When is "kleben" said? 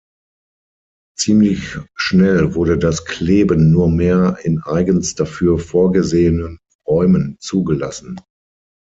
3.05-3.71